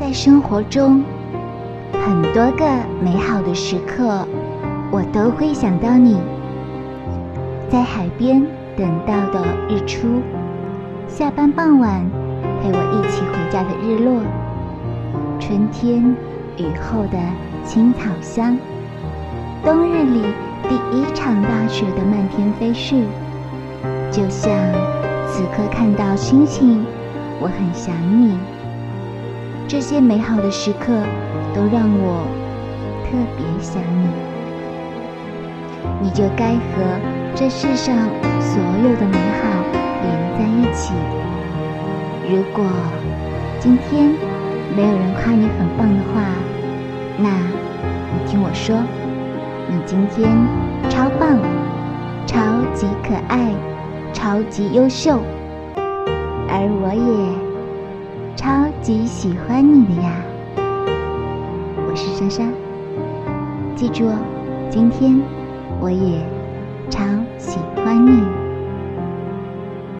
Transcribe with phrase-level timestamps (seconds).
[0.00, 1.04] 在生活中，
[1.92, 2.64] 很多个
[3.02, 4.26] 美好的时刻，
[4.90, 6.16] 我都会想到你。
[7.68, 8.42] 在海边
[8.78, 10.08] 等到的日出，
[11.06, 12.02] 下班傍晚
[12.62, 14.22] 陪我一起回家的日落，
[15.38, 16.02] 春天
[16.56, 17.18] 雨后的
[17.62, 18.56] 青草香，
[19.62, 20.22] 冬日里
[20.66, 23.02] 第一场大雪的漫天飞絮，
[24.10, 24.50] 就像
[25.28, 26.86] 此刻看到星星，
[27.38, 28.38] 我很想你。
[29.70, 30.92] 这些美好的时刻
[31.54, 32.26] 都让我
[33.04, 34.08] 特别想你，
[36.02, 36.82] 你就该和
[37.36, 37.94] 这世上
[38.40, 39.46] 所有的美好
[40.02, 40.92] 连在一起。
[42.28, 42.64] 如果
[43.60, 44.10] 今天
[44.74, 46.34] 没有人夸你很棒的话，
[47.16, 48.74] 那你听我说，
[49.68, 50.28] 你今天
[50.90, 51.38] 超棒，
[52.26, 52.40] 超
[52.74, 53.54] 级可爱，
[54.12, 55.20] 超级优秀，
[56.48, 57.39] 而我也。
[58.36, 60.12] 超级喜欢你的呀，
[60.56, 62.44] 我是莎莎。
[63.76, 64.16] 记住哦，
[64.70, 65.20] 今天
[65.80, 66.24] 我也
[66.88, 67.04] 超
[67.38, 68.22] 喜欢你。